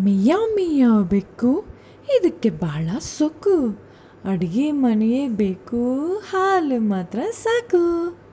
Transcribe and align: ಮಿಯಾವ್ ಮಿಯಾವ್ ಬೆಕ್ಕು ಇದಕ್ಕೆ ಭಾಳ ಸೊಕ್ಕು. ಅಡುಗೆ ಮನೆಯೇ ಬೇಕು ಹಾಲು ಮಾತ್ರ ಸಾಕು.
ಮಿಯಾವ್ 0.00 0.54
ಮಿಯಾವ್ 0.54 1.04
ಬೆಕ್ಕು 1.04 1.64
ಇದಕ್ಕೆ 2.18 2.50
ಭಾಳ 2.50 2.88
ಸೊಕ್ಕು. 2.98 3.86
ಅಡುಗೆ 4.24 4.70
ಮನೆಯೇ 4.70 5.28
ಬೇಕು 5.28 6.06
ಹಾಲು 6.30 6.80
ಮಾತ್ರ 6.80 7.18
ಸಾಕು. 7.32 8.25